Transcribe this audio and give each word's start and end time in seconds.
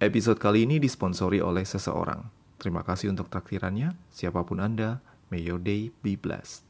Episode 0.00 0.40
kali 0.40 0.64
ini 0.64 0.80
disponsori 0.80 1.44
oleh 1.44 1.60
seseorang. 1.60 2.24
Terima 2.56 2.80
kasih 2.80 3.12
untuk 3.12 3.28
traktirannya. 3.28 3.92
Siapa 4.08 4.48
pun 4.48 4.56
Anda, 4.64 5.04
may 5.28 5.44
your 5.44 5.60
day 5.60 5.92
be 6.00 6.16
blessed. 6.16 6.64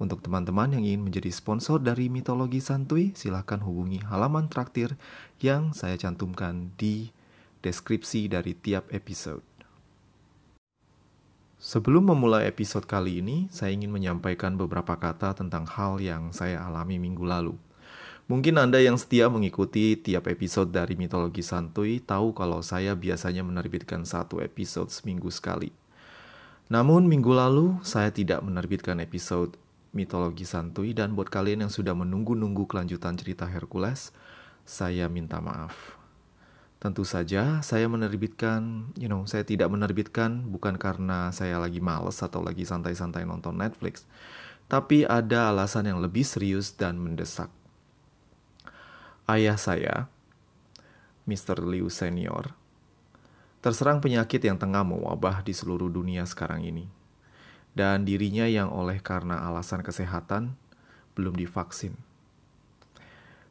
Untuk 0.00 0.24
teman-teman 0.24 0.72
yang 0.72 0.80
ingin 0.80 1.04
menjadi 1.04 1.28
sponsor 1.28 1.84
dari 1.84 2.08
Mitologi 2.08 2.64
Santuy, 2.64 3.12
silahkan 3.12 3.60
hubungi 3.60 4.00
halaman 4.08 4.48
traktir 4.48 4.96
yang 5.36 5.76
saya 5.76 6.00
cantumkan 6.00 6.72
di 6.80 7.12
deskripsi 7.60 8.32
dari 8.32 8.56
tiap 8.56 8.88
episode. 8.88 9.44
Sebelum 11.60 12.08
memulai 12.08 12.48
episode 12.48 12.88
kali 12.88 13.20
ini, 13.20 13.52
saya 13.52 13.76
ingin 13.76 13.92
menyampaikan 13.92 14.56
beberapa 14.56 14.96
kata 14.96 15.36
tentang 15.36 15.68
hal 15.68 16.00
yang 16.00 16.32
saya 16.32 16.64
alami 16.64 16.96
minggu 16.96 17.20
lalu. 17.20 17.65
Mungkin 18.26 18.58
Anda 18.58 18.82
yang 18.82 18.98
setia 18.98 19.30
mengikuti 19.30 19.94
tiap 19.94 20.26
episode 20.26 20.74
dari 20.74 20.98
Mitologi 20.98 21.46
Santuy 21.46 22.02
tahu 22.02 22.34
kalau 22.34 22.58
saya 22.58 22.98
biasanya 22.98 23.46
menerbitkan 23.46 24.02
satu 24.02 24.42
episode 24.42 24.90
seminggu 24.90 25.30
sekali. 25.30 25.70
Namun 26.66 27.06
minggu 27.06 27.30
lalu 27.30 27.78
saya 27.86 28.10
tidak 28.10 28.42
menerbitkan 28.42 28.98
episode 28.98 29.54
Mitologi 29.94 30.42
Santuy 30.42 30.90
dan 30.90 31.14
buat 31.14 31.30
kalian 31.30 31.62
yang 31.62 31.70
sudah 31.70 31.94
menunggu-nunggu 31.94 32.66
kelanjutan 32.66 33.14
cerita 33.14 33.46
Hercules, 33.46 34.10
saya 34.66 35.06
minta 35.06 35.38
maaf. 35.38 35.94
Tentu 36.82 37.06
saja 37.06 37.62
saya 37.62 37.86
menerbitkan, 37.86 38.90
you 38.98 39.06
know, 39.06 39.22
saya 39.30 39.46
tidak 39.46 39.70
menerbitkan 39.70 40.50
bukan 40.50 40.74
karena 40.82 41.30
saya 41.30 41.62
lagi 41.62 41.78
males 41.78 42.18
atau 42.18 42.42
lagi 42.42 42.66
santai-santai 42.66 43.22
nonton 43.22 43.54
Netflix, 43.54 44.02
tapi 44.66 45.06
ada 45.06 45.54
alasan 45.54 45.94
yang 45.94 46.02
lebih 46.02 46.26
serius 46.26 46.74
dan 46.74 46.98
mendesak 46.98 47.54
ayah 49.26 49.58
saya, 49.58 50.06
Mr. 51.26 51.58
Liu 51.66 51.90
Senior, 51.90 52.54
terserang 53.58 53.98
penyakit 53.98 54.38
yang 54.38 54.54
tengah 54.54 54.86
mewabah 54.86 55.42
di 55.42 55.50
seluruh 55.50 55.90
dunia 55.90 56.22
sekarang 56.22 56.62
ini. 56.62 56.86
Dan 57.76 58.08
dirinya 58.08 58.48
yang 58.48 58.72
oleh 58.72 59.02
karena 59.04 59.44
alasan 59.44 59.84
kesehatan 59.84 60.56
belum 61.12 61.36
divaksin. 61.36 61.92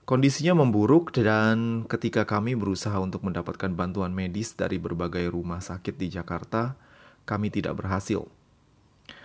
Kondisinya 0.05 0.57
memburuk 0.57 1.13
dan 1.13 1.85
ketika 1.85 2.25
kami 2.25 2.53
berusaha 2.53 2.95
untuk 2.97 3.25
mendapatkan 3.25 3.73
bantuan 3.73 4.13
medis 4.13 4.53
dari 4.53 4.77
berbagai 4.77 5.29
rumah 5.29 5.61
sakit 5.61 5.97
di 5.97 6.13
Jakarta, 6.13 6.77
kami 7.25 7.49
tidak 7.49 7.77
berhasil. 7.81 8.25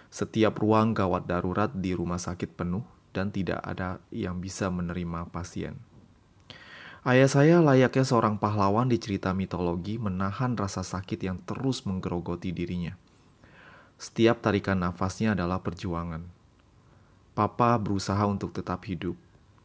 Setiap 0.09 0.59
ruang 0.59 0.97
gawat 0.97 1.29
darurat 1.29 1.71
di 1.71 1.93
rumah 1.93 2.19
sakit 2.19 2.57
penuh 2.57 2.83
dan 3.13 3.31
tidak 3.31 3.61
ada 3.63 4.01
yang 4.11 4.41
bisa 4.43 4.73
menerima 4.73 5.29
pasien. 5.29 5.79
Ayah 7.01 7.33
saya 7.33 7.65
layaknya 7.65 8.05
seorang 8.05 8.37
pahlawan 8.37 8.85
di 8.85 9.01
cerita 9.01 9.33
mitologi 9.33 9.97
menahan 9.97 10.53
rasa 10.53 10.85
sakit 10.85 11.17
yang 11.25 11.41
terus 11.49 11.89
menggerogoti 11.89 12.53
dirinya. 12.53 12.93
Setiap 13.97 14.45
tarikan 14.45 14.77
nafasnya 14.85 15.33
adalah 15.33 15.65
perjuangan. 15.65 16.21
Papa 17.33 17.81
berusaha 17.81 18.21
untuk 18.29 18.53
tetap 18.53 18.85
hidup 18.85 19.17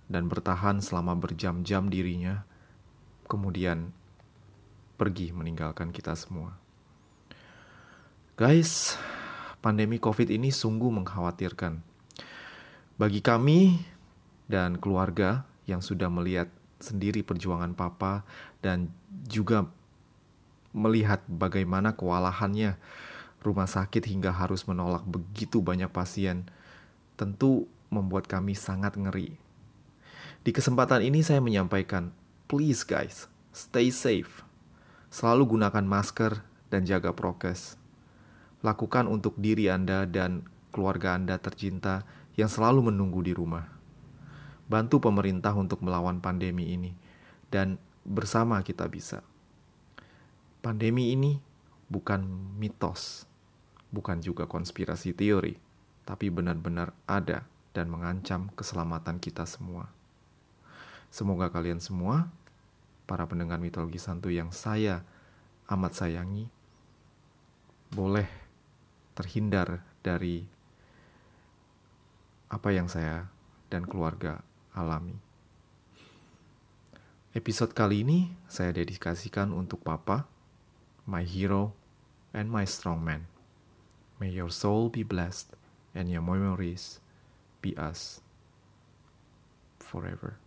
dan 0.07 0.31
bertahan 0.31 0.79
selama 0.79 1.11
berjam-jam 1.19 1.91
dirinya, 1.91 2.47
kemudian 3.27 3.91
pergi 4.95 5.35
meninggalkan 5.35 5.91
kita 5.91 6.15
semua. 6.15 6.55
Guys, 8.39 8.95
pandemi 9.59 9.99
COVID 9.99 10.31
ini 10.31 10.55
sungguh 10.55 10.87
mengkhawatirkan. 11.03 11.83
Bagi 12.95 13.19
kami 13.19 13.83
dan 14.47 14.79
keluarga 14.79 15.43
yang 15.67 15.83
sudah 15.83 16.07
melihat 16.07 16.47
sendiri 16.79 17.23
perjuangan 17.23 17.71
papa 17.73 18.27
dan 18.59 18.91
juga 19.27 19.67
melihat 20.75 21.23
bagaimana 21.31 21.95
kewalahannya 21.95 22.75
rumah 23.39 23.69
sakit 23.69 24.03
hingga 24.03 24.35
harus 24.35 24.67
menolak 24.67 25.05
begitu 25.07 25.63
banyak 25.63 25.87
pasien 25.87 26.49
tentu 27.15 27.69
membuat 27.87 28.27
kami 28.27 28.57
sangat 28.57 28.99
ngeri. 28.99 29.39
Di 30.43 30.51
kesempatan 30.51 31.01
ini 31.01 31.23
saya 31.23 31.39
menyampaikan, 31.39 32.11
please 32.51 32.83
guys, 32.83 33.31
stay 33.55 33.87
safe. 33.89 34.43
Selalu 35.07 35.57
gunakan 35.57 35.85
masker 35.85 36.43
dan 36.67 36.83
jaga 36.83 37.15
prokes. 37.15 37.79
Lakukan 38.59 39.07
untuk 39.07 39.39
diri 39.39 39.71
Anda 39.71 40.03
dan 40.03 40.43
keluarga 40.75 41.15
Anda 41.15 41.39
tercinta 41.39 42.03
yang 42.35 42.51
selalu 42.51 42.91
menunggu 42.91 43.23
di 43.23 43.31
rumah 43.31 43.74
bantu 44.65 44.97
pemerintah 44.97 45.53
untuk 45.53 45.81
melawan 45.85 46.21
pandemi 46.21 46.73
ini, 46.73 46.91
dan 47.53 47.77
bersama 48.05 48.61
kita 48.65 48.89
bisa. 48.89 49.21
Pandemi 50.61 51.13
ini 51.13 51.37
bukan 51.89 52.25
mitos, 52.57 53.29
bukan 53.93 54.21
juga 54.21 54.49
konspirasi 54.49 55.13
teori, 55.13 55.53
tapi 56.05 56.33
benar-benar 56.33 56.93
ada 57.05 57.45
dan 57.77 57.89
mengancam 57.93 58.49
keselamatan 58.57 59.21
kita 59.21 59.45
semua. 59.45 59.89
Semoga 61.13 61.53
kalian 61.53 61.77
semua, 61.79 62.27
para 63.05 63.29
pendengar 63.29 63.61
mitologi 63.61 64.01
santu 64.01 64.33
yang 64.33 64.49
saya 64.49 65.05
amat 65.69 65.93
sayangi, 65.93 66.49
boleh 67.93 68.27
terhindar 69.13 69.85
dari 70.01 70.43
apa 72.49 72.69
yang 72.73 72.89
saya 72.89 73.29
dan 73.69 73.85
keluarga 73.85 74.41
alami. 74.75 75.15
Episode 77.31 77.71
kali 77.71 78.03
ini 78.03 78.31
saya 78.47 78.75
dedikasikan 78.75 79.55
untuk 79.55 79.83
Papa, 79.83 80.27
my 81.07 81.23
hero, 81.23 81.75
and 82.35 82.51
my 82.51 82.67
strong 82.67 82.99
man. 82.99 83.27
May 84.19 84.31
your 84.31 84.51
soul 84.51 84.87
be 84.87 85.03
blessed 85.03 85.55
and 85.91 86.07
your 86.07 86.23
memories 86.23 87.03
be 87.59 87.75
us 87.75 88.23
forever. 89.79 90.39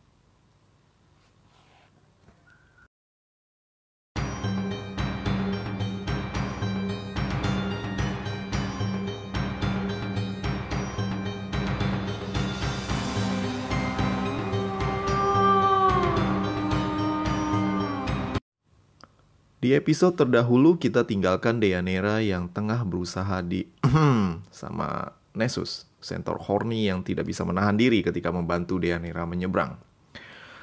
Di 19.59 19.75
episode 19.75 20.15
terdahulu 20.15 20.79
kita 20.79 21.03
tinggalkan 21.03 21.59
Deanera 21.59 22.23
yang 22.23 22.47
tengah 22.47 22.87
berusaha 22.87 23.43
di 23.43 23.67
sama 24.55 25.11
Nessus, 25.35 25.91
Centaur 25.99 26.39
horny 26.47 26.87
yang 26.87 27.03
tidak 27.03 27.27
bisa 27.27 27.43
menahan 27.43 27.75
diri 27.75 28.07
ketika 28.07 28.31
membantu 28.31 28.79
Deanera 28.79 29.27
menyeberang. 29.27 29.75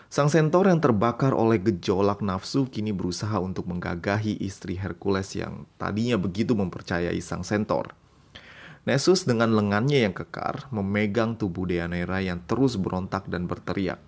Sang 0.08 0.32
Centaur 0.32 0.72
yang 0.72 0.80
terbakar 0.80 1.36
oleh 1.36 1.60
gejolak 1.60 2.24
nafsu 2.24 2.72
kini 2.72 2.96
berusaha 2.96 3.36
untuk 3.44 3.68
menggagahi 3.68 4.40
istri 4.40 4.80
Hercules 4.80 5.28
yang 5.36 5.68
tadinya 5.76 6.16
begitu 6.16 6.56
mempercayai 6.56 7.20
sang 7.20 7.44
Centaur. 7.44 7.92
Nessus 8.88 9.28
dengan 9.28 9.52
lengannya 9.52 10.08
yang 10.08 10.16
kekar 10.16 10.72
memegang 10.72 11.36
tubuh 11.36 11.68
Deanera 11.68 12.24
yang 12.24 12.40
terus 12.48 12.80
berontak 12.80 13.28
dan 13.28 13.44
berteriak. 13.44 14.00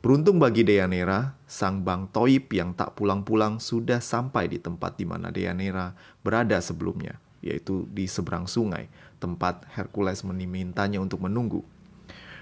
Beruntung 0.00 0.40
bagi 0.40 0.64
Deanera, 0.64 1.36
sang 1.44 1.84
Bang 1.84 2.08
Toib 2.08 2.48
yang 2.56 2.72
tak 2.72 2.96
pulang-pulang 2.96 3.60
sudah 3.60 4.00
sampai 4.00 4.48
di 4.48 4.56
tempat 4.56 4.96
di 4.96 5.04
mana 5.04 5.28
Deanera 5.28 5.92
berada 6.24 6.56
sebelumnya, 6.64 7.20
yaitu 7.44 7.84
di 7.92 8.08
seberang 8.08 8.48
sungai, 8.48 8.88
tempat 9.20 9.68
Hercules 9.76 10.24
memintanya 10.24 11.04
untuk 11.04 11.20
menunggu. 11.20 11.60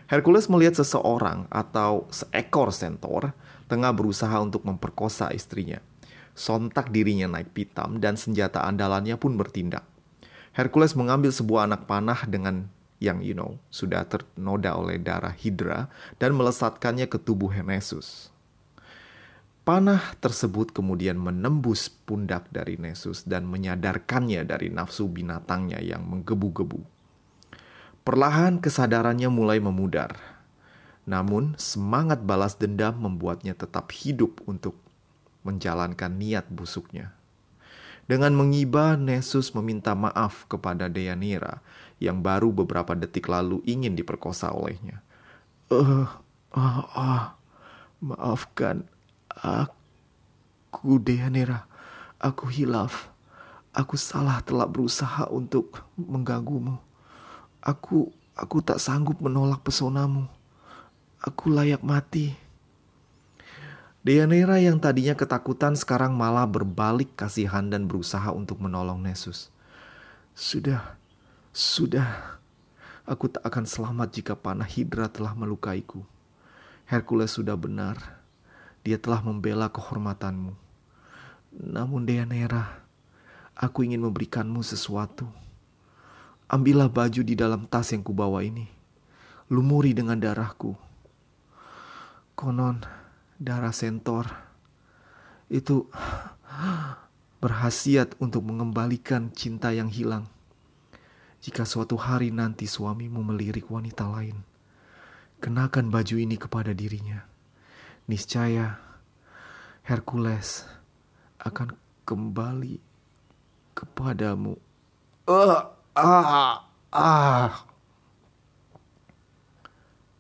Hercules 0.07 0.47
melihat 0.47 0.79
seseorang 0.79 1.51
atau 1.51 2.07
seekor 2.15 2.71
centaur 2.71 3.35
tengah 3.67 3.91
berusaha 3.91 4.39
untuk 4.39 4.63
memperkosa 4.63 5.35
istrinya. 5.35 5.83
Sontak 6.39 6.95
dirinya 6.95 7.27
naik 7.27 7.51
pitam 7.59 7.99
dan 7.99 8.15
senjata 8.15 8.63
andalannya 8.71 9.19
pun 9.19 9.35
bertindak. 9.35 9.83
Hercules 10.55 10.95
mengambil 10.95 11.35
sebuah 11.35 11.67
anak 11.67 11.91
panah 11.91 12.23
dengan 12.23 12.71
yang 12.99 13.23
you 13.23 13.35
know 13.35 13.59
sudah 13.71 14.07
ternoda 14.07 14.75
oleh 14.75 14.99
darah 14.99 15.35
Hydra 15.35 15.87
dan 16.19 16.35
melesatkannya 16.35 17.07
ke 17.07 17.19
tubuh 17.19 17.51
Nessus. 17.63 18.31
Panah 19.69 20.17
tersebut 20.25 20.73
kemudian 20.73 21.21
menembus 21.21 21.93
pundak 21.93 22.49
dari 22.49 22.81
Nessus 22.81 23.29
dan 23.29 23.45
menyadarkannya 23.45 24.49
dari 24.49 24.73
nafsu 24.73 25.13
binatangnya 25.13 25.77
yang 25.85 26.09
menggebu-gebu. 26.09 26.81
Perlahan 28.01 28.65
kesadarannya 28.65 29.29
mulai 29.29 29.61
memudar. 29.61 30.17
Namun 31.05 31.53
semangat 31.61 32.25
balas 32.25 32.57
dendam 32.57 32.97
membuatnya 32.97 33.53
tetap 33.53 33.93
hidup 33.93 34.41
untuk 34.49 34.81
menjalankan 35.45 36.17
niat 36.17 36.49
busuknya. 36.49 37.13
Dengan 38.09 38.33
mengiba, 38.33 38.97
Nessus 38.97 39.53
meminta 39.53 39.93
maaf 39.93 40.49
kepada 40.49 40.89
Deyanira 40.89 41.61
yang 41.99 42.23
baru 42.23 42.55
beberapa 42.55 42.95
detik 42.95 43.27
lalu 43.27 43.63
ingin 43.67 43.95
diperkosa 43.99 44.55
olehnya. 44.55 45.03
Eh, 45.69 45.77
uh, 45.77 46.09
uh, 46.55 46.83
uh, 46.95 47.25
maafkan 48.03 48.87
aku. 49.35 51.03
Deanira, 51.03 51.67
aku 52.23 52.47
hilaf. 52.47 53.11
Aku 53.75 53.99
salah 53.99 54.43
telah 54.43 54.67
berusaha 54.67 55.27
untuk 55.31 55.83
mengganggumu. 55.99 56.79
Aku 57.63 58.15
aku 58.39 58.63
tak 58.63 58.79
sanggup 58.79 59.19
menolak 59.19 59.63
pesonamu. 59.67 60.31
Aku 61.19 61.51
layak 61.51 61.83
mati. 61.83 62.39
Deanira 64.07 64.63
yang 64.63 64.79
tadinya 64.79 65.19
ketakutan 65.19 65.75
sekarang 65.75 66.15
malah 66.15 66.47
berbalik 66.47 67.13
kasihan 67.19 67.67
dan 67.67 67.91
berusaha 67.91 68.31
untuk 68.31 68.63
menolong 68.63 69.03
Nesus. 69.03 69.51
Sudah, 70.39 70.97
sudah. 71.53 72.39
Aku 73.09 73.33
tak 73.33 73.45
akan 73.45 73.65
selamat 73.65 74.09
jika 74.13 74.35
panah 74.37 74.69
Hidra 74.69 75.09
telah 75.09 75.33
melukaiku. 75.33 76.05
Hercules 76.85 77.33
sudah 77.33 77.57
benar 77.57 78.19
dia 78.89 78.97
telah 78.97 79.21
membela 79.21 79.69
kehormatanmu. 79.69 80.57
Namun 81.61 82.09
Deanera, 82.09 82.81
aku 83.53 83.85
ingin 83.85 84.01
memberikanmu 84.01 84.65
sesuatu. 84.65 85.29
Ambillah 86.49 86.89
baju 86.89 87.21
di 87.21 87.37
dalam 87.37 87.69
tas 87.69 87.93
yang 87.93 88.01
kubawa 88.01 88.41
ini. 88.41 88.65
Lumuri 89.53 89.93
dengan 89.93 90.17
darahku. 90.17 90.73
Konon, 92.33 92.81
darah 93.37 93.77
sentor 93.77 94.25
itu 95.53 95.85
berhasiat 97.45 98.17
untuk 98.25 98.49
mengembalikan 98.49 99.29
cinta 99.37 99.69
yang 99.77 99.93
hilang. 99.93 100.25
Jika 101.39 101.63
suatu 101.63 101.95
hari 101.95 102.35
nanti 102.35 102.67
suamimu 102.67 103.23
melirik 103.23 103.71
wanita 103.71 104.07
lain, 104.11 104.43
kenakan 105.39 105.89
baju 105.89 106.17
ini 106.19 106.35
kepada 106.35 106.75
dirinya 106.75 107.29
niscaya 108.09 108.81
Hercules 109.85 110.65
akan 111.37 111.77
kembali 112.09 112.81
kepadamu. 113.77 114.57
Uh, 115.29 115.61
ah, 115.93 116.65
ah. 116.89 117.53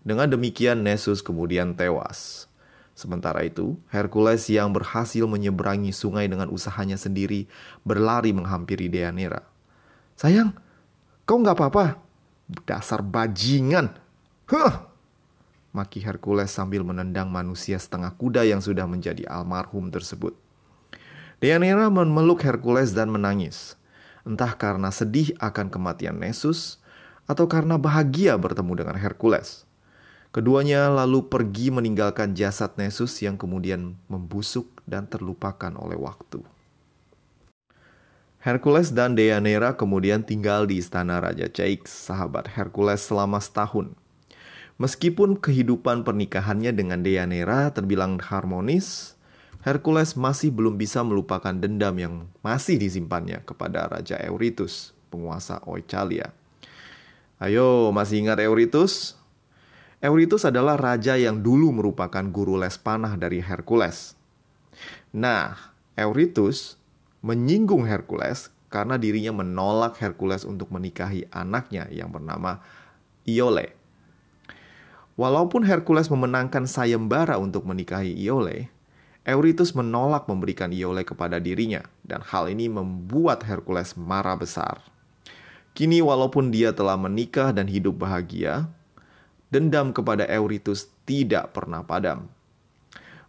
Dengan 0.04 0.28
demikian 0.28 0.84
Nessus 0.84 1.24
kemudian 1.24 1.72
tewas. 1.72 2.44
Sementara 2.92 3.40
itu, 3.46 3.80
Hercules 3.88 4.44
yang 4.52 4.68
berhasil 4.74 5.24
menyeberangi 5.24 5.96
sungai 5.96 6.28
dengan 6.28 6.52
usahanya 6.52 7.00
sendiri 7.00 7.48
berlari 7.86 8.36
menghampiri 8.36 8.90
Deanira. 8.92 9.46
Sayang, 10.18 10.52
kau 11.28 11.36
nggak 11.36 11.60
apa-apa? 11.60 12.00
Dasar 12.64 13.04
bajingan. 13.04 13.92
Huh, 14.48 14.88
maki 15.76 16.00
Hercules 16.00 16.48
sambil 16.48 16.80
menendang 16.80 17.28
manusia 17.28 17.76
setengah 17.76 18.16
kuda 18.16 18.48
yang 18.48 18.64
sudah 18.64 18.88
menjadi 18.88 19.28
almarhum 19.28 19.92
tersebut. 19.92 20.32
Deianira 21.36 21.92
memeluk 21.92 22.40
Hercules 22.40 22.96
dan 22.96 23.12
menangis. 23.12 23.76
Entah 24.24 24.56
karena 24.56 24.88
sedih 24.88 25.36
akan 25.36 25.68
kematian 25.68 26.16
Nessus 26.16 26.80
atau 27.28 27.44
karena 27.44 27.76
bahagia 27.76 28.40
bertemu 28.40 28.72
dengan 28.80 28.96
Hercules. 28.96 29.68
Keduanya 30.32 30.88
lalu 30.88 31.28
pergi 31.28 31.68
meninggalkan 31.68 32.32
jasad 32.32 32.72
Nessus 32.80 33.20
yang 33.20 33.36
kemudian 33.36 34.00
membusuk 34.08 34.64
dan 34.88 35.04
terlupakan 35.04 35.76
oleh 35.76 36.00
waktu. 36.00 36.40
Hercules 38.38 38.94
dan 38.94 39.18
Deianira 39.18 39.74
kemudian 39.74 40.22
tinggal 40.22 40.70
di 40.70 40.78
istana 40.78 41.18
Raja 41.18 41.50
Caix, 41.50 41.90
sahabat 41.90 42.46
Hercules 42.54 43.02
selama 43.02 43.42
setahun. 43.42 43.90
Meskipun 44.78 45.34
kehidupan 45.42 46.06
pernikahannya 46.06 46.70
dengan 46.70 47.02
Deianira 47.02 47.74
terbilang 47.74 48.14
harmonis, 48.22 49.18
Hercules 49.66 50.14
masih 50.14 50.54
belum 50.54 50.78
bisa 50.78 51.02
melupakan 51.02 51.50
dendam 51.50 51.98
yang 51.98 52.14
masih 52.38 52.78
disimpannya 52.78 53.42
kepada 53.42 53.90
Raja 53.90 54.22
Eurytus, 54.22 54.94
penguasa 55.10 55.58
Oichalia. 55.66 56.30
Ayo, 57.42 57.90
masih 57.90 58.22
ingat 58.22 58.38
Eurytus? 58.38 59.18
Eurytus 59.98 60.46
adalah 60.46 60.78
raja 60.78 61.18
yang 61.18 61.42
dulu 61.42 61.74
merupakan 61.74 62.22
guru 62.30 62.54
les 62.54 62.78
panah 62.78 63.18
dari 63.18 63.42
Hercules. 63.42 64.14
Nah, 65.10 65.74
Eurytus 65.98 66.77
menyinggung 67.24 67.84
Hercules 67.84 68.52
karena 68.68 69.00
dirinya 69.00 69.32
menolak 69.32 69.96
Hercules 69.98 70.44
untuk 70.44 70.68
menikahi 70.68 71.26
anaknya 71.32 71.88
yang 71.88 72.12
bernama 72.12 72.60
Iole. 73.24 73.74
Walaupun 75.18 75.66
Hercules 75.66 76.06
memenangkan 76.06 76.70
sayembara 76.70 77.42
untuk 77.42 77.66
menikahi 77.66 78.14
Iole, 78.14 78.70
Eurytus 79.26 79.74
menolak 79.74 80.30
memberikan 80.30 80.70
Iole 80.70 81.02
kepada 81.02 81.42
dirinya, 81.42 81.84
dan 82.06 82.22
hal 82.22 82.48
ini 82.48 82.70
membuat 82.70 83.42
Hercules 83.42 83.98
marah 83.98 84.38
besar. 84.38 84.80
Kini 85.76 86.00
walaupun 86.00 86.54
dia 86.54 86.72
telah 86.72 86.96
menikah 86.96 87.52
dan 87.52 87.66
hidup 87.66 87.98
bahagia, 87.98 88.70
dendam 89.52 89.92
kepada 89.92 90.24
Eurytus 90.24 90.88
tidak 91.02 91.52
pernah 91.52 91.82
padam. 91.82 92.30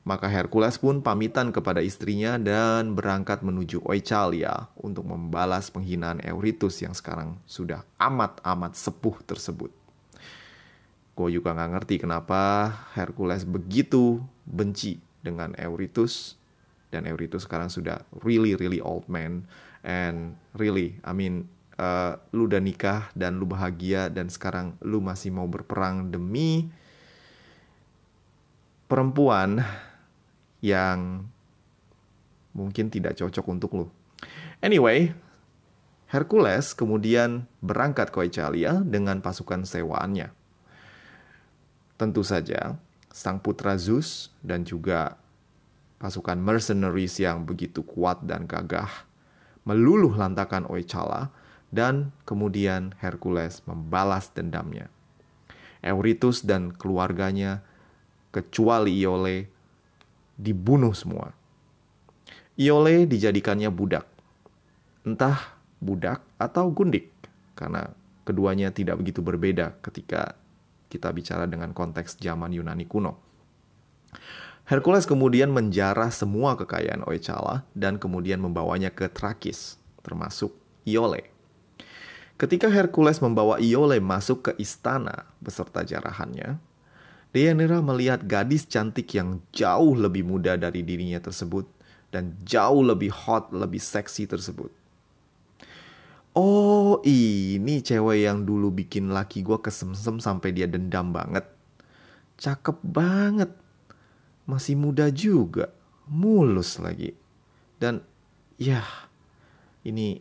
Maka 0.09 0.25
Hercules 0.25 0.81
pun 0.81 1.05
pamitan 1.05 1.53
kepada 1.53 1.85
istrinya 1.85 2.41
dan 2.41 2.97
berangkat 2.97 3.45
menuju 3.45 3.85
Oichalia 3.85 4.65
untuk 4.81 5.05
membalas 5.05 5.69
penghinaan 5.69 6.17
Eurytus 6.25 6.81
yang 6.81 6.97
sekarang 6.97 7.37
sudah 7.45 7.85
amat-amat 8.01 8.73
sepuh 8.73 9.21
tersebut. 9.21 9.69
Gue 11.13 11.29
juga 11.29 11.53
nggak 11.53 11.71
ngerti 11.77 11.95
kenapa 12.01 12.73
Hercules 12.97 13.45
begitu 13.45 14.17
benci 14.49 14.97
dengan 15.21 15.53
Eurytus 15.61 16.41
dan 16.89 17.05
Eurytus 17.05 17.45
sekarang 17.45 17.69
sudah 17.69 18.01
really 18.25 18.57
really 18.57 18.81
old 18.81 19.05
man 19.05 19.45
and 19.85 20.33
really 20.57 20.97
I 21.05 21.13
mean 21.13 21.45
uh, 21.77 22.17
lu 22.33 22.49
udah 22.49 22.57
nikah 22.57 23.13
dan 23.13 23.37
lu 23.37 23.45
bahagia 23.45 24.09
dan 24.09 24.25
sekarang 24.33 24.73
lu 24.81 25.05
masih 25.05 25.29
mau 25.29 25.45
berperang 25.45 26.09
demi 26.09 26.65
perempuan 28.89 29.61
yang 30.59 31.27
mungkin 32.55 32.91
tidak 32.91 33.15
cocok 33.15 33.45
untuk 33.47 33.71
lu. 33.75 33.87
Anyway, 34.59 35.15
Hercules 36.09 36.75
kemudian 36.75 37.45
berangkat 37.63 38.09
ke 38.11 38.25
Italia 38.27 38.81
dengan 38.81 39.23
pasukan 39.23 39.63
sewaannya. 39.63 40.33
Tentu 41.99 42.23
saja, 42.23 42.79
sang 43.11 43.39
putra 43.39 43.75
Zeus 43.75 44.33
dan 44.43 44.63
juga 44.63 45.19
pasukan 45.99 46.39
mercenaries 46.39 47.19
yang 47.19 47.43
begitu 47.43 47.83
kuat 47.83 48.23
dan 48.23 48.47
gagah 48.47 49.09
meluluh 49.67 50.15
lantakan 50.15 50.65
Oichala 50.65 51.29
dan 51.69 52.09
kemudian 52.25 52.97
Hercules 52.97 53.61
membalas 53.69 54.33
dendamnya. 54.33 54.89
Eurytus 55.85 56.41
dan 56.41 56.73
keluarganya 56.73 57.61
kecuali 58.33 58.97
Iole 58.97 59.47
dibunuh 60.39 60.95
semua. 60.95 61.35
Iole 62.55 63.03
dijadikannya 63.03 63.67
budak. 63.67 64.07
Entah 65.03 65.59
budak 65.83 66.23
atau 66.39 66.71
gundik 66.71 67.11
karena 67.55 67.91
keduanya 68.23 68.71
tidak 68.71 69.03
begitu 69.03 69.19
berbeda 69.19 69.75
ketika 69.83 70.39
kita 70.87 71.11
bicara 71.11 71.43
dengan 71.43 71.75
konteks 71.75 72.15
zaman 72.19 72.55
Yunani 72.55 72.87
kuno. 72.87 73.19
Hercules 74.69 75.09
kemudian 75.09 75.49
menjarah 75.49 76.13
semua 76.13 76.53
kekayaan 76.53 77.01
Oechala 77.09 77.65
dan 77.73 77.97
kemudian 77.97 78.37
membawanya 78.37 78.93
ke 78.93 79.09
Trakis, 79.09 79.81
termasuk 80.05 80.53
Iole. 80.85 81.25
Ketika 82.37 82.69
Hercules 82.69 83.17
membawa 83.19 83.57
Iole 83.57 83.97
masuk 83.97 84.45
ke 84.45 84.51
istana 84.61 85.25
beserta 85.41 85.81
jarahannya, 85.81 86.61
Deianira 87.29 87.77
melihat 87.85 88.25
gadis 88.25 88.65
cantik 88.65 89.13
yang 89.13 89.37
jauh 89.53 89.93
lebih 89.93 90.25
muda 90.25 90.57
dari 90.57 90.81
dirinya 90.81 91.21
tersebut 91.21 91.69
dan 92.09 92.33
jauh 92.41 92.81
lebih 92.81 93.13
hot, 93.13 93.53
lebih 93.53 93.77
seksi 93.77 94.25
tersebut. 94.25 94.73
Oh 96.33 97.01
ini 97.05 97.85
cewek 97.85 98.25
yang 98.25 98.45
dulu 98.45 98.73
bikin 98.73 99.13
laki 99.13 99.45
gue 99.45 99.61
kesemsem 99.61 100.17
sampai 100.17 100.49
dia 100.53 100.65
dendam 100.65 101.13
banget. 101.13 101.45
Cakep 102.41 102.81
banget. 102.81 103.53
Masih 104.49 104.73
muda 104.73 105.13
juga. 105.13 105.69
Mulus 106.09 106.81
lagi. 106.81 107.13
Dan 107.77 108.01
ya 108.57 108.81
ini 109.85 110.17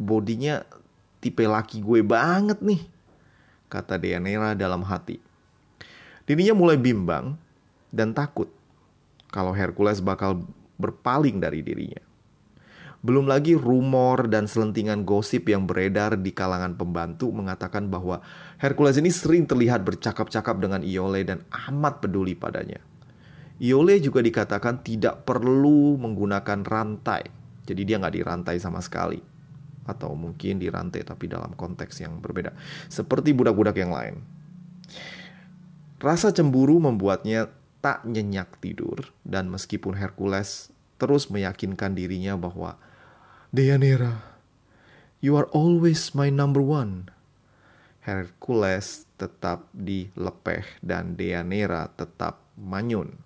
bodinya 0.00 0.64
tipe 1.20 1.44
laki 1.44 1.84
gue 1.84 2.00
banget 2.00 2.64
nih. 2.64 2.80
Kata 3.68 4.00
Deanira 4.00 4.56
dalam 4.56 4.88
hati. 4.88 5.29
Dirinya 6.30 6.54
mulai 6.54 6.78
bimbang 6.78 7.34
dan 7.90 8.14
takut 8.14 8.46
kalau 9.34 9.50
Hercules 9.50 9.98
bakal 9.98 10.46
berpaling 10.78 11.42
dari 11.42 11.58
dirinya. 11.58 11.98
Belum 13.02 13.26
lagi 13.26 13.58
rumor 13.58 14.30
dan 14.30 14.46
selentingan 14.46 15.02
gosip 15.02 15.50
yang 15.50 15.66
beredar 15.66 16.14
di 16.14 16.30
kalangan 16.30 16.78
pembantu 16.78 17.34
mengatakan 17.34 17.90
bahwa 17.90 18.22
Hercules 18.62 18.94
ini 19.02 19.10
sering 19.10 19.42
terlihat 19.50 19.82
bercakap-cakap 19.82 20.62
dengan 20.62 20.86
Iole 20.86 21.26
dan 21.26 21.42
amat 21.66 21.98
peduli 21.98 22.38
padanya. 22.38 22.78
Iole 23.58 23.98
juga 23.98 24.22
dikatakan 24.22 24.86
tidak 24.86 25.26
perlu 25.26 25.98
menggunakan 25.98 26.62
rantai. 26.62 27.26
Jadi 27.66 27.82
dia 27.82 27.98
nggak 27.98 28.14
dirantai 28.14 28.62
sama 28.62 28.78
sekali. 28.78 29.18
Atau 29.82 30.14
mungkin 30.14 30.62
dirantai 30.62 31.02
tapi 31.02 31.26
dalam 31.26 31.58
konteks 31.58 32.06
yang 32.06 32.22
berbeda. 32.22 32.54
Seperti 32.86 33.34
budak-budak 33.34 33.74
yang 33.82 33.90
lain. 33.90 34.22
Rasa 36.00 36.32
cemburu 36.32 36.80
membuatnya 36.80 37.52
tak 37.84 38.08
nyenyak 38.08 38.56
tidur. 38.64 39.12
Dan 39.20 39.52
meskipun 39.52 40.00
Hercules 40.00 40.72
terus 40.96 41.28
meyakinkan 41.28 41.92
dirinya 41.92 42.40
bahwa 42.40 42.80
Deianira, 43.52 44.24
you 45.20 45.36
are 45.36 45.48
always 45.52 46.16
my 46.16 46.32
number 46.32 46.64
one. 46.64 47.12
Hercules 48.00 49.04
tetap 49.20 49.68
dilepeh 49.76 50.64
dan 50.80 51.20
Deianira 51.20 51.92
tetap 51.92 52.40
manyun. 52.56 53.20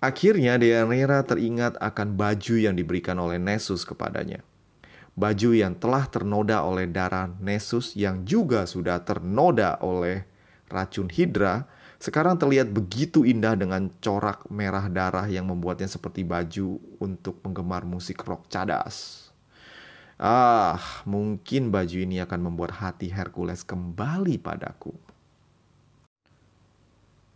Akhirnya 0.00 0.56
Deianira 0.56 1.26
teringat 1.26 1.76
akan 1.82 2.16
baju 2.16 2.54
yang 2.56 2.78
diberikan 2.78 3.20
oleh 3.20 3.36
Nessus 3.36 3.84
kepadanya. 3.84 4.40
Baju 5.18 5.50
yang 5.50 5.74
telah 5.74 6.06
ternoda 6.06 6.62
oleh 6.62 6.86
darah 6.86 7.28
Nessus 7.42 7.98
yang 7.98 8.22
juga 8.22 8.64
sudah 8.64 9.02
ternoda 9.02 9.76
oleh 9.82 10.24
racun 10.68 11.08
Hydra 11.10 11.66
sekarang 11.98 12.38
terlihat 12.38 12.70
begitu 12.70 13.26
indah 13.26 13.58
dengan 13.58 13.90
corak 13.98 14.46
merah 14.54 14.86
darah 14.86 15.26
yang 15.26 15.50
membuatnya 15.50 15.90
seperti 15.90 16.22
baju 16.22 16.78
untuk 17.02 17.42
penggemar 17.42 17.82
musik 17.82 18.22
rock 18.22 18.46
cadas. 18.46 19.28
Ah, 20.14 20.78
mungkin 21.06 21.74
baju 21.74 21.98
ini 21.98 22.22
akan 22.22 22.50
membuat 22.50 22.78
hati 22.78 23.10
Hercules 23.10 23.66
kembali 23.66 24.38
padaku. 24.38 24.94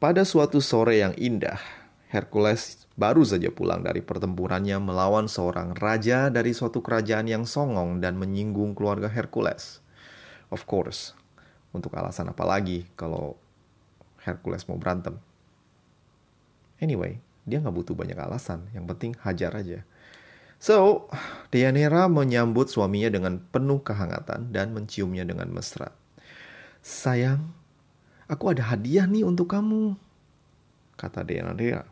Pada 0.03 0.27
suatu 0.27 0.59
sore 0.59 0.99
yang 0.99 1.15
indah, 1.15 1.63
Hercules 2.11 2.91
baru 2.99 3.23
saja 3.23 3.55
pulang 3.55 3.87
dari 3.87 4.03
pertempurannya 4.03 4.83
melawan 4.83 5.31
seorang 5.31 5.79
raja 5.79 6.27
dari 6.27 6.51
suatu 6.51 6.83
kerajaan 6.83 7.31
yang 7.31 7.47
songong 7.47 8.03
dan 8.03 8.19
menyinggung 8.19 8.75
keluarga 8.75 9.07
Hercules. 9.07 9.79
Of 10.51 10.67
course, 10.67 11.15
untuk 11.73 11.93
alasan 11.97 12.31
apa 12.31 12.45
lagi 12.45 12.85
kalau 12.95 13.37
Hercules 14.23 14.65
mau 14.69 14.79
berantem? 14.79 15.19
Anyway, 16.79 17.19
dia 17.49 17.59
nggak 17.59 17.75
butuh 17.75 17.97
banyak 17.97 18.17
alasan. 18.17 18.69
Yang 18.77 18.85
penting 18.95 19.13
hajar 19.25 19.53
aja. 19.57 19.81
So, 20.63 21.11
Deianira 21.51 22.07
menyambut 22.07 22.71
suaminya 22.71 23.11
dengan 23.11 23.43
penuh 23.43 23.83
kehangatan 23.83 24.55
dan 24.55 24.71
menciumnya 24.71 25.27
dengan 25.27 25.51
mesra. 25.51 25.91
Sayang, 26.87 27.51
aku 28.31 28.55
ada 28.55 28.71
hadiah 28.71 29.11
nih 29.11 29.27
untuk 29.27 29.51
kamu, 29.51 29.99
kata 30.95 31.27
Deianira. 31.27 31.83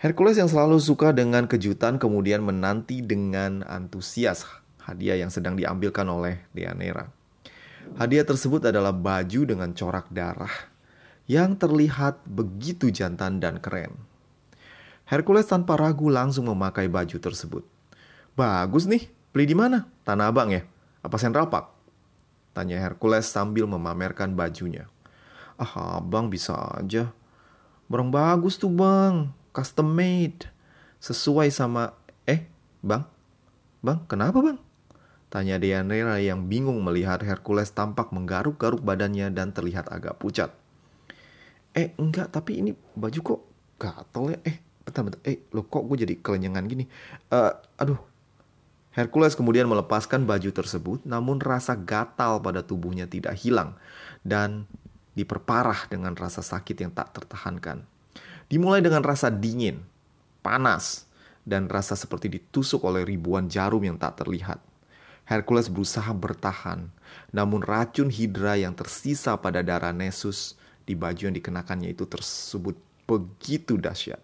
Hercules 0.00 0.36
yang 0.36 0.48
selalu 0.48 0.80
suka 0.80 1.12
dengan 1.12 1.44
kejutan 1.48 1.96
kemudian 1.96 2.44
menanti 2.44 3.00
dengan 3.00 3.64
antusias 3.64 4.44
hadiah 4.84 5.16
yang 5.16 5.32
sedang 5.32 5.56
diambilkan 5.56 6.04
oleh 6.04 6.44
Deianira. 6.52 7.08
Hadiah 7.94 8.26
tersebut 8.26 8.58
adalah 8.66 8.90
baju 8.90 9.46
dengan 9.46 9.70
corak 9.70 10.10
darah 10.10 10.50
yang 11.30 11.54
terlihat 11.54 12.26
begitu 12.26 12.90
jantan 12.90 13.38
dan 13.38 13.62
keren. 13.62 13.94
Hercules 15.06 15.46
tanpa 15.46 15.78
ragu 15.78 16.10
langsung 16.10 16.50
memakai 16.50 16.90
baju 16.90 17.14
tersebut. 17.22 17.62
Bagus 18.34 18.90
nih, 18.90 19.06
beli 19.30 19.46
di 19.46 19.54
mana? 19.54 19.86
Tanah 20.02 20.26
Abang 20.26 20.50
ya? 20.50 20.66
Apa 21.06 21.22
Central 21.22 21.46
Park? 21.46 21.70
Tanya 22.50 22.82
Hercules 22.82 23.30
sambil 23.30 23.70
memamerkan 23.70 24.34
bajunya. 24.34 24.90
Ah, 25.54 26.02
abang 26.02 26.26
bisa 26.26 26.50
aja. 26.74 27.14
Barang 27.86 28.10
bagus 28.10 28.58
tuh 28.58 28.74
bang, 28.74 29.30
custom 29.54 29.86
made. 29.86 30.50
Sesuai 30.98 31.46
sama... 31.54 31.94
Eh, 32.26 32.42
bang? 32.82 33.06
Bang, 33.78 34.02
kenapa 34.10 34.42
bang? 34.42 34.58
Tanya 35.34 35.58
Deianira 35.58 36.22
yang 36.22 36.46
bingung 36.46 36.78
melihat 36.86 37.18
Hercules 37.26 37.74
tampak 37.74 38.14
menggaruk-garuk 38.14 38.86
badannya 38.86 39.34
dan 39.34 39.50
terlihat 39.50 39.90
agak 39.90 40.22
pucat. 40.22 40.54
Eh, 41.74 41.90
enggak, 41.98 42.30
tapi 42.30 42.62
ini 42.62 42.70
baju 42.94 43.18
kok 43.18 43.40
gatel 43.82 44.38
ya? 44.38 44.38
Eh, 44.46 44.62
bentar, 44.86 45.02
bentar. 45.02 45.18
Eh, 45.26 45.42
lo 45.50 45.66
kok 45.66 45.90
gue 45.90 46.06
jadi 46.06 46.14
kelenyangan 46.22 46.64
gini? 46.70 46.86
Uh, 47.34 47.50
aduh. 47.74 47.98
Hercules 48.94 49.34
kemudian 49.34 49.66
melepaskan 49.66 50.22
baju 50.22 50.54
tersebut, 50.54 51.02
namun 51.02 51.42
rasa 51.42 51.74
gatal 51.74 52.38
pada 52.38 52.62
tubuhnya 52.62 53.10
tidak 53.10 53.34
hilang. 53.42 53.74
Dan 54.22 54.70
diperparah 55.18 55.90
dengan 55.90 56.14
rasa 56.14 56.46
sakit 56.46 56.78
yang 56.78 56.94
tak 56.94 57.10
tertahankan. 57.10 57.82
Dimulai 58.46 58.78
dengan 58.86 59.02
rasa 59.02 59.34
dingin, 59.34 59.82
panas, 60.46 61.10
dan 61.42 61.66
rasa 61.66 61.98
seperti 61.98 62.30
ditusuk 62.30 62.86
oleh 62.86 63.02
ribuan 63.02 63.50
jarum 63.50 63.82
yang 63.82 63.98
tak 63.98 64.22
terlihat. 64.22 64.62
Hercules 65.24 65.72
berusaha 65.72 66.12
bertahan, 66.12 66.92
namun 67.32 67.64
racun 67.64 68.12
hidra 68.12 68.60
yang 68.60 68.76
tersisa 68.76 69.32
pada 69.40 69.64
darah 69.64 69.92
Nessus 69.92 70.52
di 70.84 70.92
baju 70.92 71.32
yang 71.32 71.36
dikenakannya 71.36 71.96
itu 71.96 72.04
tersebut 72.04 72.76
begitu 73.08 73.80
dahsyat. 73.80 74.20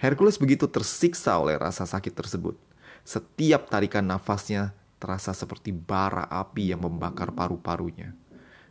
Hercules 0.00 0.40
begitu 0.40 0.64
tersiksa 0.64 1.36
oleh 1.36 1.60
rasa 1.60 1.84
sakit 1.84 2.16
tersebut. 2.16 2.56
Setiap 3.04 3.68
tarikan 3.68 4.08
nafasnya 4.08 4.72
terasa 4.96 5.36
seperti 5.36 5.76
bara 5.76 6.24
api 6.28 6.72
yang 6.72 6.80
membakar 6.80 7.28
paru-parunya. 7.36 8.16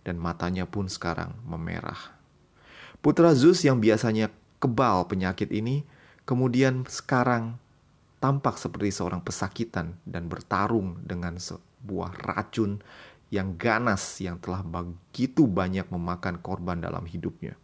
Dan 0.02 0.18
matanya 0.18 0.66
pun 0.66 0.90
sekarang 0.90 1.38
memerah. 1.46 2.18
Putra 3.06 3.38
Zeus 3.38 3.62
yang 3.62 3.78
biasanya 3.78 4.34
kebal 4.58 5.06
penyakit 5.06 5.54
ini, 5.54 5.86
kemudian 6.26 6.90
sekarang 6.90 7.62
tampak 8.20 8.60
seperti 8.60 8.92
seorang 8.92 9.24
pesakitan 9.24 9.96
dan 10.04 10.28
bertarung 10.28 11.00
dengan 11.04 11.40
sebuah 11.40 12.16
racun 12.20 12.84
yang 13.32 13.56
ganas 13.56 14.20
yang 14.20 14.38
telah 14.44 14.62
begitu 14.62 15.48
banyak 15.48 15.88
memakan 15.88 16.38
korban 16.44 16.84
dalam 16.84 17.08
hidupnya. 17.08 17.56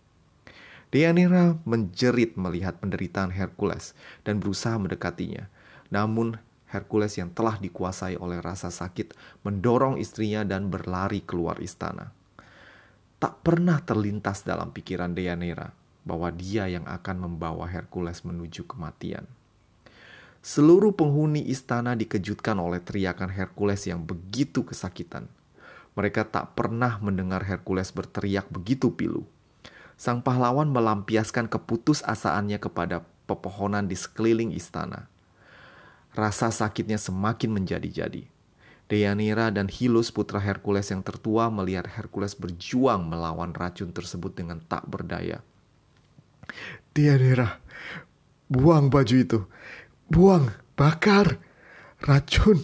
Deianira 0.94 1.60
menjerit 1.68 2.40
melihat 2.40 2.80
penderitaan 2.80 3.34
Hercules 3.34 3.92
dan 4.24 4.40
berusaha 4.40 4.80
mendekatinya. 4.80 5.52
Namun 5.92 6.40
Hercules 6.72 7.20
yang 7.20 7.36
telah 7.36 7.60
dikuasai 7.60 8.16
oleh 8.16 8.40
rasa 8.40 8.72
sakit 8.72 9.12
mendorong 9.44 10.00
istrinya 10.00 10.48
dan 10.48 10.72
berlari 10.72 11.20
keluar 11.26 11.60
istana. 11.60 12.16
Tak 13.20 13.44
pernah 13.44 13.82
terlintas 13.84 14.48
dalam 14.48 14.72
pikiran 14.72 15.12
Deianira 15.12 15.76
bahwa 16.06 16.30
dia 16.32 16.70
yang 16.70 16.86
akan 16.86 17.28
membawa 17.28 17.66
Hercules 17.66 18.22
menuju 18.22 18.64
kematian. 18.70 19.26
Seluruh 20.46 20.94
penghuni 20.94 21.42
istana 21.42 21.98
dikejutkan 21.98 22.62
oleh 22.62 22.78
teriakan 22.78 23.34
Hercules 23.34 23.82
yang 23.90 24.06
begitu 24.06 24.62
kesakitan. 24.62 25.26
Mereka 25.98 26.30
tak 26.30 26.54
pernah 26.54 27.02
mendengar 27.02 27.42
Hercules 27.42 27.90
berteriak 27.90 28.46
begitu 28.54 28.94
pilu. 28.94 29.26
Sang 29.98 30.22
pahlawan 30.22 30.70
melampiaskan 30.70 31.50
keputusasaannya 31.50 32.62
kepada 32.62 33.02
pepohonan 33.26 33.90
di 33.90 33.98
sekeliling 33.98 34.54
istana. 34.54 35.10
Rasa 36.14 36.54
sakitnya 36.54 37.02
semakin 37.02 37.50
menjadi-jadi. 37.50 38.30
Deianira 38.86 39.50
dan 39.50 39.66
Hilus 39.66 40.14
putra 40.14 40.38
Hercules 40.38 40.94
yang 40.94 41.02
tertua 41.02 41.50
melihat 41.50 41.90
Hercules 41.90 42.38
berjuang 42.38 43.02
melawan 43.02 43.50
racun 43.50 43.90
tersebut 43.90 44.38
dengan 44.38 44.62
tak 44.62 44.86
berdaya. 44.86 45.42
Deianira, 46.94 47.58
buang 48.46 48.94
baju 48.94 49.16
itu. 49.18 49.42
Buang, 50.06 50.54
bakar. 50.78 51.42
Racun. 51.98 52.62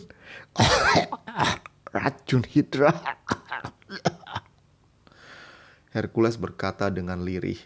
racun 1.89 2.45
hidra. 2.45 2.93
Hercules 5.89 6.37
berkata 6.37 6.93
dengan 6.93 7.25
lirih, 7.25 7.57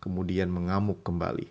kemudian 0.00 0.48
mengamuk 0.48 1.04
kembali. 1.04 1.44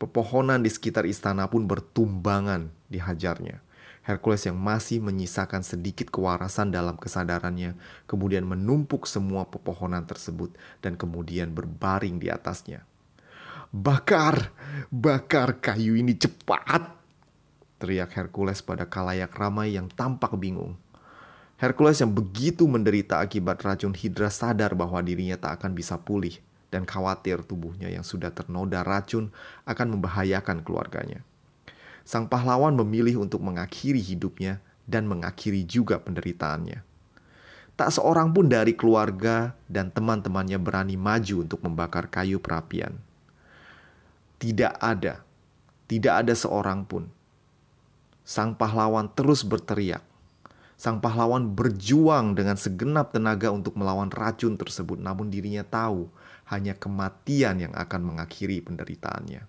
Pepohonan 0.00 0.64
di 0.64 0.72
sekitar 0.72 1.04
istana 1.04 1.52
pun 1.52 1.68
bertumbangan 1.68 2.72
dihajarnya. 2.88 3.60
Hercules 4.00 4.48
yang 4.48 4.56
masih 4.56 5.04
menyisakan 5.04 5.60
sedikit 5.60 6.08
kewarasan 6.08 6.72
dalam 6.72 6.96
kesadarannya, 6.96 7.76
kemudian 8.08 8.48
menumpuk 8.48 9.04
semua 9.04 9.44
pepohonan 9.44 10.08
tersebut 10.08 10.56
dan 10.80 10.96
kemudian 10.96 11.52
berbaring 11.52 12.16
di 12.16 12.32
atasnya. 12.32 12.88
Bakar, 13.70 14.50
bakar 14.90 15.62
kayu 15.62 15.94
ini 15.94 16.18
cepat! 16.18 16.90
Teriak 17.78 18.10
Hercules 18.18 18.58
pada 18.66 18.90
kalayak 18.90 19.30
ramai 19.30 19.78
yang 19.78 19.86
tampak 19.86 20.34
bingung. 20.34 20.74
Hercules 21.54 22.02
yang 22.02 22.10
begitu 22.10 22.66
menderita 22.66 23.22
akibat 23.22 23.62
racun 23.62 23.94
Hydra 23.94 24.26
sadar 24.26 24.74
bahwa 24.74 24.98
dirinya 25.06 25.38
tak 25.38 25.62
akan 25.62 25.78
bisa 25.78 26.02
pulih 26.02 26.34
dan 26.74 26.82
khawatir 26.82 27.46
tubuhnya 27.46 27.86
yang 27.86 28.02
sudah 28.02 28.34
ternoda 28.34 28.82
racun 28.82 29.30
akan 29.62 29.86
membahayakan 29.94 30.66
keluarganya. 30.66 31.22
Sang 32.02 32.26
pahlawan 32.26 32.74
memilih 32.74 33.22
untuk 33.22 33.38
mengakhiri 33.38 34.02
hidupnya 34.02 34.58
dan 34.90 35.06
mengakhiri 35.06 35.62
juga 35.62 36.02
penderitaannya. 36.02 36.82
Tak 37.78 37.90
seorang 37.94 38.34
pun 38.34 38.50
dari 38.50 38.74
keluarga 38.74 39.54
dan 39.70 39.94
teman-temannya 39.94 40.58
berani 40.58 40.98
maju 40.98 41.46
untuk 41.46 41.62
membakar 41.62 42.10
kayu 42.10 42.42
perapian. 42.42 42.98
Tidak 44.40 44.80
ada, 44.80 45.20
tidak 45.84 46.24
ada 46.24 46.32
seorang 46.32 46.88
pun. 46.88 47.12
Sang 48.24 48.56
pahlawan 48.56 49.12
terus 49.12 49.44
berteriak. 49.44 50.00
Sang 50.80 50.96
pahlawan 50.96 51.52
berjuang 51.52 52.32
dengan 52.32 52.56
segenap 52.56 53.12
tenaga 53.12 53.52
untuk 53.52 53.76
melawan 53.76 54.08
racun 54.08 54.56
tersebut, 54.56 54.96
namun 54.96 55.28
dirinya 55.28 55.60
tahu 55.60 56.08
hanya 56.48 56.72
kematian 56.72 57.68
yang 57.68 57.74
akan 57.76 58.00
mengakhiri 58.00 58.64
penderitaannya. 58.64 59.44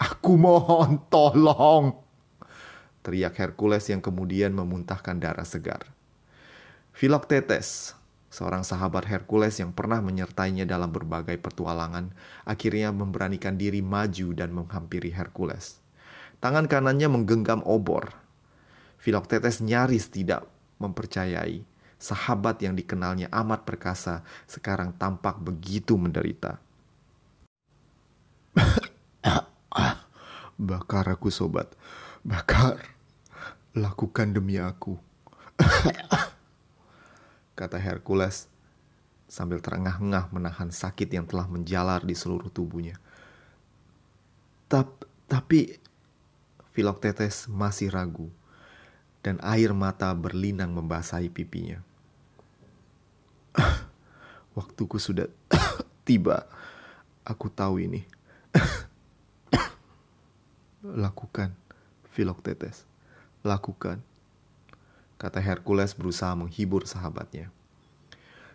Aku 0.00 0.40
mohon 0.40 0.96
tolong. 1.12 2.00
Teriak 3.04 3.36
Hercules 3.36 3.84
yang 3.92 4.00
kemudian 4.00 4.56
memuntahkan 4.56 5.20
darah 5.20 5.44
segar. 5.44 5.92
Philoctetes, 6.96 7.92
seorang 8.32 8.64
sahabat 8.64 9.04
Hercules 9.04 9.60
yang 9.60 9.76
pernah 9.76 10.00
menyertainya 10.00 10.64
dalam 10.64 10.88
berbagai 10.88 11.36
petualangan, 11.36 12.16
akhirnya 12.48 12.88
memberanikan 12.88 13.60
diri 13.60 13.84
maju 13.84 14.32
dan 14.32 14.56
menghampiri 14.56 15.12
Hercules. 15.12 15.84
Tangan 16.40 16.64
kanannya 16.64 17.12
menggenggam 17.12 17.60
obor. 17.68 18.16
Philoctetes 18.96 19.60
nyaris 19.60 20.08
tidak 20.08 20.48
mempercayai 20.80 21.62
sahabat 22.02 22.58
yang 22.64 22.74
dikenalnya 22.74 23.30
amat 23.30 23.62
perkasa 23.62 24.26
sekarang 24.48 24.96
tampak 24.96 25.38
begitu 25.38 25.94
menderita. 26.00 26.58
Bakar 30.62 31.10
aku 31.10 31.26
sobat, 31.26 31.74
bakar. 32.22 32.78
Lakukan 33.74 34.30
demi 34.30 34.60
aku. 34.62 34.94
Kata 37.62 37.78
Hercules 37.78 38.50
sambil 39.30 39.62
terengah-engah 39.62 40.34
menahan 40.34 40.74
sakit 40.74 41.06
yang 41.14 41.30
telah 41.30 41.46
menjalar 41.46 42.02
di 42.02 42.10
seluruh 42.10 42.50
tubuhnya. 42.50 42.98
Tap, 44.66 45.06
tapi 45.30 45.78
Philoctetes 46.74 47.46
masih 47.46 47.94
ragu 47.94 48.34
dan 49.22 49.38
air 49.46 49.70
mata 49.70 50.10
berlinang 50.10 50.74
membasahi 50.74 51.30
pipinya. 51.30 51.78
Waktuku 54.58 54.98
sudah 54.98 55.30
tiba. 56.08 56.50
Aku 57.22 57.46
tahu 57.46 57.78
ini. 57.78 58.02
Lakukan, 60.82 61.54
Philoctetes. 62.10 62.82
Lakukan. 63.46 64.02
Kata 65.22 65.38
Hercules 65.38 65.94
berusaha 65.94 66.34
menghibur 66.34 66.82
sahabatnya. 66.82 67.54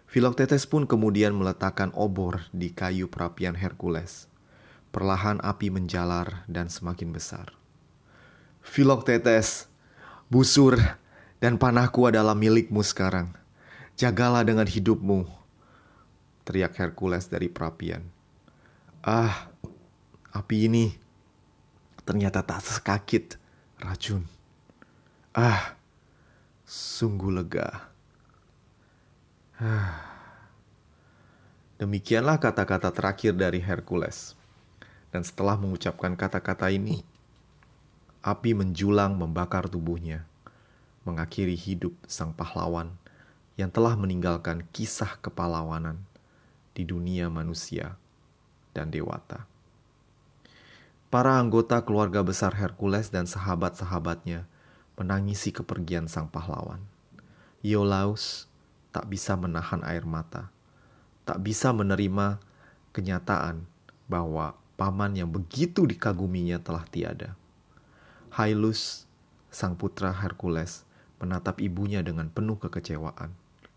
Philoctetes 0.03 0.67
pun 0.67 0.83
kemudian 0.83 1.31
meletakkan 1.31 1.95
obor 1.95 2.43
di 2.51 2.75
kayu 2.75 3.07
perapian 3.07 3.55
Hercules. 3.55 4.27
Perlahan 4.91 5.39
api 5.39 5.71
menjalar 5.71 6.43
dan 6.51 6.67
semakin 6.67 7.15
besar. 7.15 7.55
Philoctetes, 8.59 9.71
busur 10.27 10.75
dan 11.39 11.55
panahku 11.55 12.03
adalah 12.03 12.35
milikmu 12.35 12.83
sekarang. 12.83 13.31
Jagalah 13.95 14.43
dengan 14.43 14.67
hidupmu. 14.67 15.23
Teriak 16.43 16.75
Hercules 16.75 17.31
dari 17.31 17.47
perapian. 17.47 18.03
Ah, 18.99 19.47
api 20.35 20.67
ini 20.67 20.91
ternyata 22.03 22.43
tak 22.43 22.59
sekakit 22.59 23.39
racun. 23.79 24.27
Ah, 25.31 25.76
sungguh 26.97 27.29
lega. 27.29 27.93
Ah. 29.61 30.01
Demikianlah 31.77 32.41
kata-kata 32.41 32.89
terakhir 32.89 33.37
dari 33.37 33.61
Hercules. 33.61 34.33
Dan 35.13 35.21
setelah 35.21 35.53
mengucapkan 35.61 36.17
kata-kata 36.17 36.73
ini, 36.73 37.05
api 38.25 38.57
menjulang 38.57 39.13
membakar 39.13 39.69
tubuhnya, 39.69 40.25
mengakhiri 41.05 41.53
hidup 41.53 41.93
sang 42.09 42.33
pahlawan 42.33 42.97
yang 43.61 43.69
telah 43.69 43.93
meninggalkan 43.93 44.65
kisah 44.73 45.21
kepahlawanan 45.21 46.01
di 46.73 46.81
dunia 46.81 47.29
manusia 47.29 47.93
dan 48.73 48.89
dewata. 48.89 49.45
Para 51.13 51.37
anggota 51.37 51.77
keluarga 51.85 52.25
besar 52.25 52.57
Hercules 52.57 53.13
dan 53.13 53.29
sahabat-sahabatnya 53.29 54.49
menangisi 54.97 55.53
kepergian 55.53 56.09
sang 56.09 56.27
pahlawan. 56.27 56.81
Iolaus 57.61 58.49
tak 58.89 59.05
bisa 59.07 59.37
menahan 59.37 59.85
air 59.85 60.03
mata, 60.03 60.49
tak 61.23 61.37
bisa 61.45 61.69
menerima 61.69 62.41
kenyataan 62.97 63.69
bahwa 64.09 64.57
paman 64.73 65.13
yang 65.13 65.29
begitu 65.29 65.85
dikaguminya 65.85 66.57
telah 66.57 66.81
tiada. 66.89 67.37
Hailus, 68.33 69.05
sang 69.53 69.77
putra 69.77 70.13
Hercules, 70.13 70.85
menatap 71.21 71.61
ibunya 71.61 72.01
dengan 72.01 72.29
penuh 72.29 72.57
kekecewaan. 72.57 73.33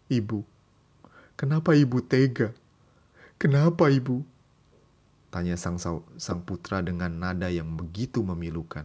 Ibu, 0.08 0.44
kenapa 1.36 1.76
ibu 1.76 2.00
tega? 2.04 2.52
Kenapa 3.40 3.88
ibu? 3.88 4.24
Tanya 5.32 5.56
sang, 5.56 5.80
sang 6.20 6.40
putra 6.44 6.84
dengan 6.84 7.08
nada 7.16 7.48
yang 7.48 7.72
begitu 7.78 8.20
memilukan. 8.20 8.84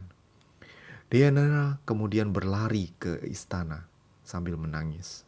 Diana 1.06 1.78
kemudian 1.86 2.34
berlari 2.34 2.90
ke 2.98 3.22
istana 3.30 3.86
sambil 4.26 4.58
menangis. 4.58 5.22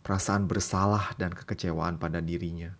Perasaan 0.00 0.48
bersalah 0.48 1.12
dan 1.20 1.34
kekecewaan 1.36 2.00
pada 2.00 2.22
dirinya 2.22 2.72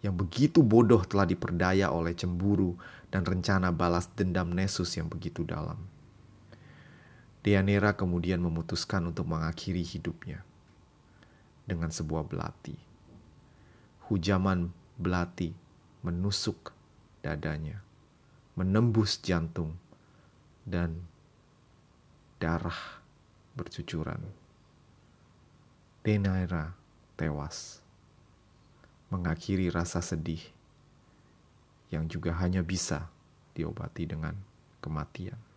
yang 0.00 0.16
begitu 0.16 0.64
bodoh 0.64 1.04
telah 1.04 1.28
diperdaya 1.28 1.92
oleh 1.92 2.16
cemburu 2.16 2.80
dan 3.12 3.26
rencana 3.28 3.68
balas 3.68 4.08
dendam 4.16 4.48
Nesus 4.48 4.96
yang 4.96 5.12
begitu 5.12 5.44
dalam. 5.44 5.76
Deanira 7.44 7.92
kemudian 7.96 8.40
memutuskan 8.40 9.04
untuk 9.12 9.28
mengakhiri 9.28 9.84
hidupnya 9.84 10.40
dengan 11.68 11.92
sebuah 11.92 12.24
belati. 12.24 12.76
Hujaman 14.08 14.72
belati 14.96 15.52
menusuk 16.00 16.72
dadanya, 17.20 17.84
menembus 18.56 19.20
jantung, 19.20 19.76
dan 20.64 21.09
darah 22.40 23.04
bercucuran. 23.52 24.24
Denaira 26.00 26.72
tewas, 27.20 27.84
mengakhiri 29.12 29.68
rasa 29.68 30.00
sedih 30.00 30.40
yang 31.92 32.08
juga 32.08 32.32
hanya 32.40 32.64
bisa 32.64 33.12
diobati 33.52 34.08
dengan 34.08 34.32
kematian. 34.80 35.49